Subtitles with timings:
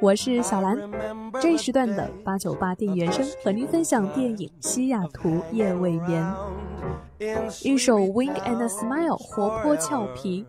[0.00, 0.78] 我是小兰。
[1.40, 6.24] 这一时段的八九八电影原声和您分享电影《西雅图夜未眠》，
[7.68, 10.46] 一首《Wink and a Smile》活泼俏皮。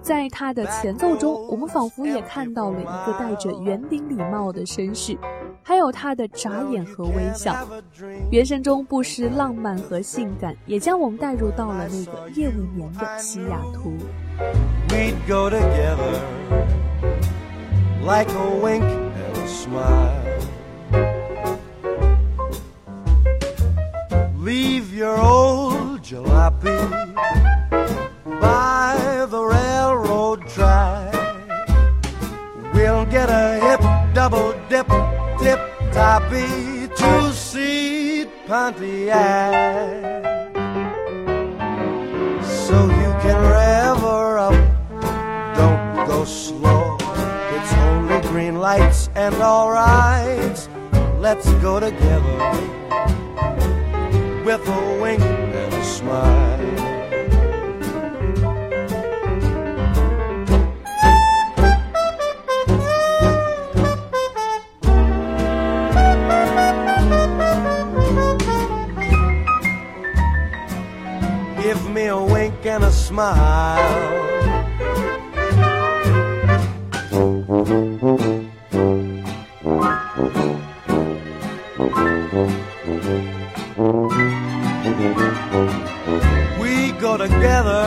[0.00, 5.16] 在它的前奏中，我们仿佛也看到了一个戴着圆顶礼帽的绅士，
[5.62, 7.54] 还有他的眨眼和微笑。
[8.30, 13.92] 原声中不失浪漫和性感，也将我们带入到了那个夜未眠的西雅图。
[18.08, 18.78] Get
[73.18, 73.98] smile.
[86.60, 87.84] We go together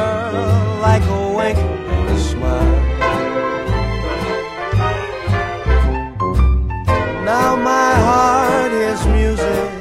[0.82, 2.82] like a wink and a smile.
[7.24, 9.72] Now my heart is music,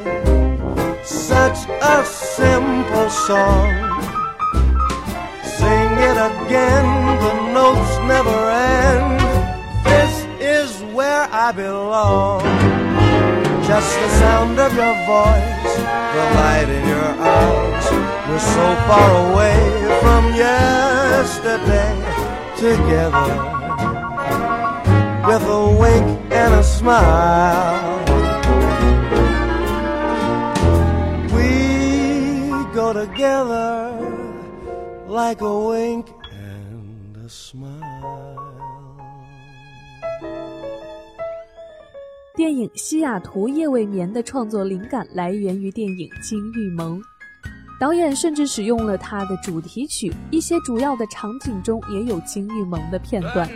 [1.04, 3.89] such a simple song
[6.50, 6.90] again,
[7.26, 9.20] the notes never end.
[9.84, 12.42] This is where I belong.
[13.70, 15.74] Just the sound of your voice,
[16.16, 17.86] the light in your eyes.
[18.26, 19.60] We're so far away
[20.02, 21.94] from yesterday
[22.66, 23.30] together.
[25.28, 27.98] With a wink and a smile.
[31.36, 33.70] We go together
[35.06, 36.19] like a wink。
[42.34, 46.98] 电影《西雅图夜未眠》的创作灵感来源于电影《金玉盟》，
[47.78, 53.48] 导演甚至使用了它的主题曲，一些主要的场景中也有金玉盟的片段。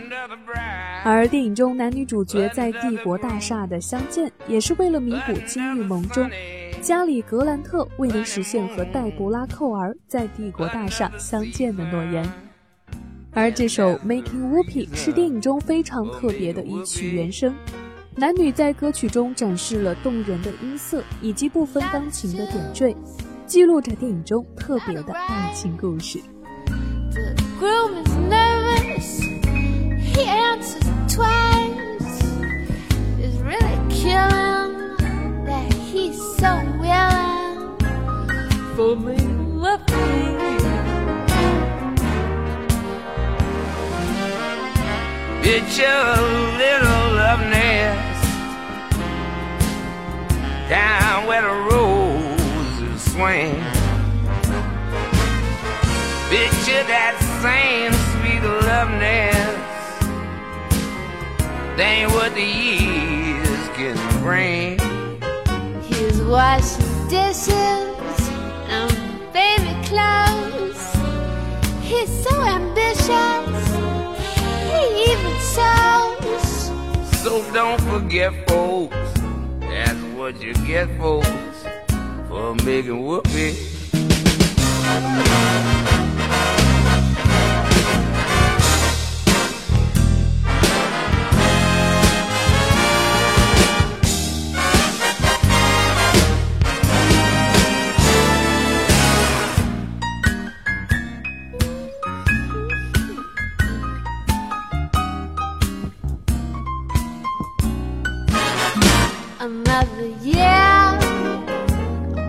[1.05, 6.31] 而电影中男女主角在帝国大厦的相见，也是为了弥补金玉盟中。
[6.81, 12.31] 加里·格兰特未能实现和黛博拉·寇尔在帝国大厦相见的诺言，
[13.35, 17.53] 而这首《Making Whoopee》是电影中非常特别的一曲原声。
[18.15, 22.97] 男女在歌曲中展示了动人的音色以及部分钢琴的点缀，
[23.45, 26.21] 记录着电影中特别的爱情故事。
[36.45, 37.79] so willing
[38.77, 39.34] for me to love me.
[45.47, 46.17] It's your
[46.57, 48.25] little love nest
[50.71, 53.55] down where the roses swing.
[56.31, 59.61] Picture that same sweet love nest.
[61.77, 64.79] That ain't what the years can bring
[65.83, 67.49] He's washing dishes
[68.73, 68.93] and
[69.33, 70.83] baby clothes.
[71.83, 73.64] He's so ambitious,
[77.35, 78.95] Don't forget, folks,
[79.59, 81.27] that's what you get, folks,
[82.29, 83.57] for making whoopee.
[109.45, 110.99] Another year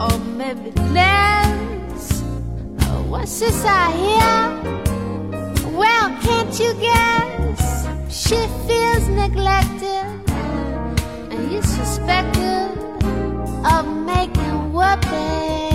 [0.02, 2.22] or maybe less.
[2.82, 5.72] Oh, what's this I hear?
[5.72, 7.88] Well, can't you guess?
[8.10, 8.36] She
[8.68, 10.06] feels neglected
[11.32, 12.78] and you suspected
[13.64, 15.72] of making whoopee.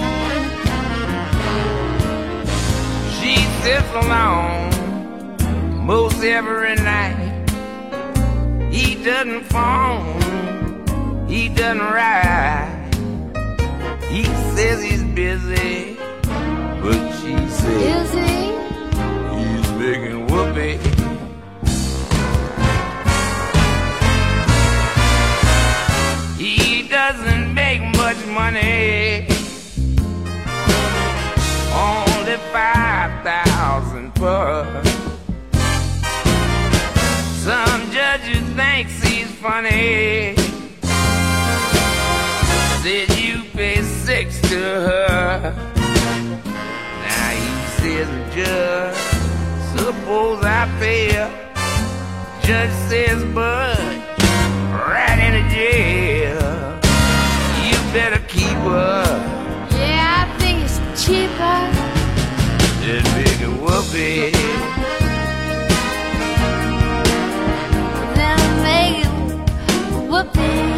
[3.16, 4.68] She sits alone
[5.86, 7.28] most every night.
[8.70, 10.29] He doesn't phone,
[11.30, 12.90] he doesn't write.
[14.08, 14.24] He
[14.54, 15.96] says he's busy,
[16.82, 18.50] but she says he?
[19.38, 20.78] he's making whoopee.
[26.36, 29.28] He doesn't make much money.
[31.72, 34.82] Only five thousand per.
[37.44, 40.39] Some judges thinks he's funny.
[44.80, 45.54] Her.
[47.06, 47.50] Now he
[47.80, 48.96] says, Judge,
[49.76, 51.28] suppose I her.
[52.42, 53.78] Judge says, Bud,
[54.72, 56.78] right into jail.
[57.68, 59.04] You better keep her.
[59.72, 61.58] Yeah, I think it's cheaper.
[62.80, 64.32] That big whoopee.
[68.16, 70.69] than making whoopee.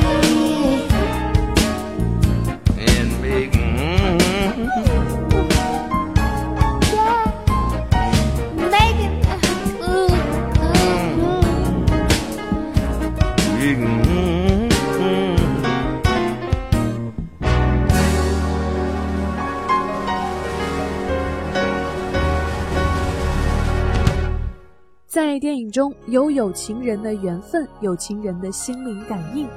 [25.72, 29.48] 中有有情人的缘分，有情人的心灵感应，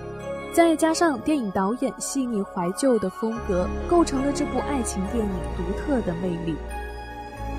[0.54, 6.56] 再加上电影导演细腻怀旧的风格，构成了这部爱情电影独特的魅力。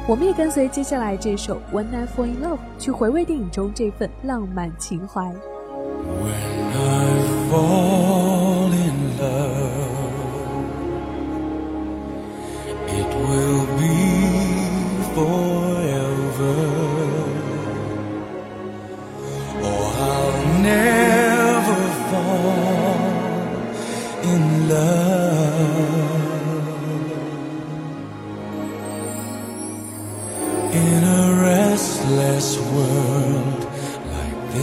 [0.09, 5.23] 我们也跟随接下来这首《When I Fall in Love》去回味电影中这份浪漫情怀。
[5.23, 7.21] When I
[7.51, 8.36] fall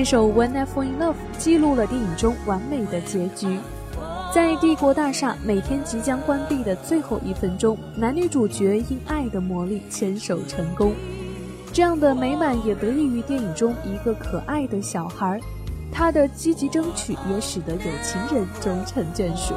[0.00, 3.58] 这首《When I Fall in Love》记录了电影中完美的结局。
[4.34, 10.94] 在帝国大厦每天即将关闭的最后一分钟，男女主角因爱的魔力牵手成功。
[11.70, 15.38] 这样的美满也得益于电影中一个可爱的小孩，
[15.92, 19.52] 他的积极争取也使得有情人终成眷属。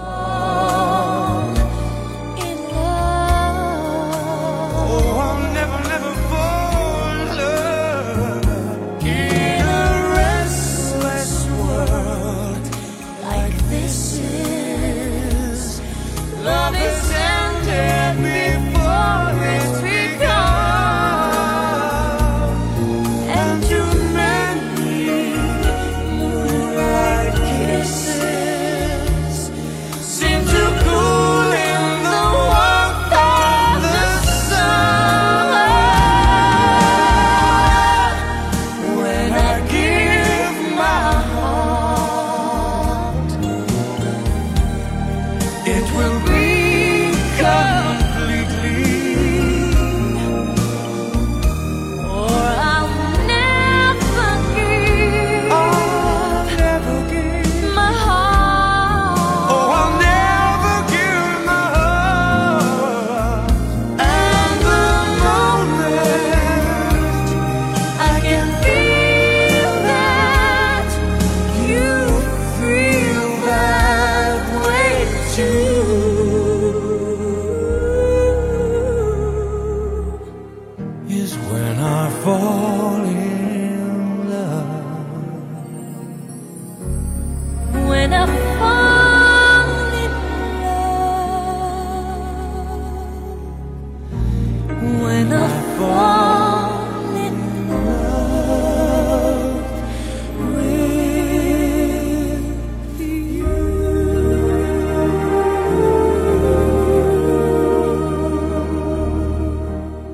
[45.96, 46.33] Will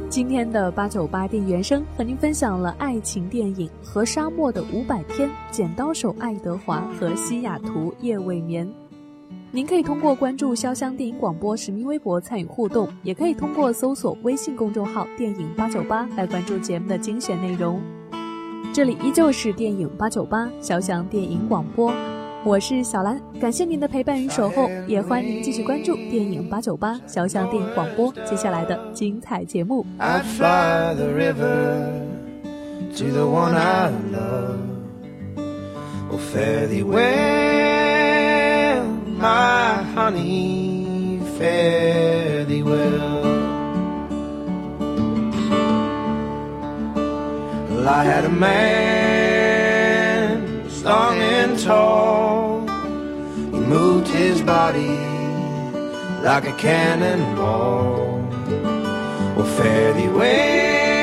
[0.09, 8.67] 今天的八九八电影原声和您分享了爱情电影《和沙漠的五百天》《剪刀手爱德华》和《西雅图夜未眠》。
[9.51, 17.79] 您可以通过关注潇湘电影广播实名微博参与互动，也可以通过搜索微信公众号“电影八九八”来关注节目的精选内容。
[18.73, 21.93] 这里依旧是电影八九八潇湘电影广播，
[22.45, 29.85] 我是小兰，感谢您的陪伴与守候，也欢迎继续关注电影八九八肖像电影广播接下来的精彩节目。
[51.63, 52.67] Tall.
[53.51, 54.97] He moved his body
[56.23, 58.19] like a cannonball.
[59.35, 60.99] Well, fare thee well,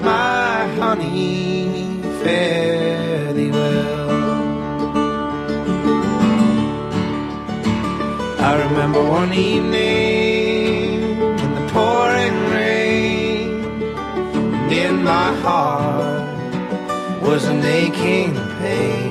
[0.00, 3.94] my honey, fare thee well.
[8.40, 11.02] I remember one evening
[11.44, 13.64] in the pouring rain,
[14.36, 16.24] and in my heart
[17.22, 19.03] was an aching pain.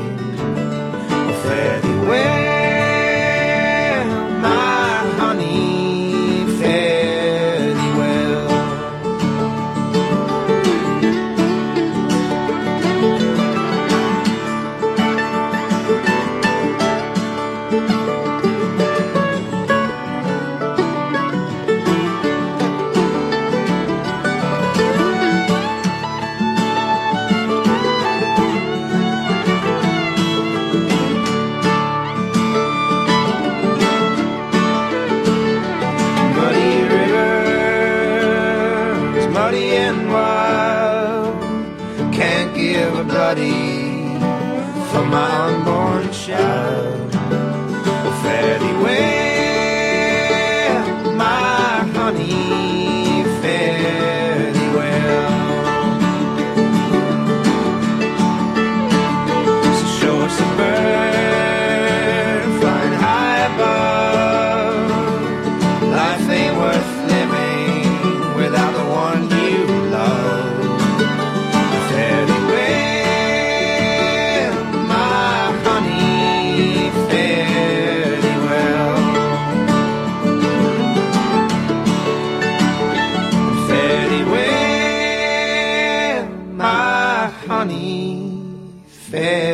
[89.14, 89.53] Fare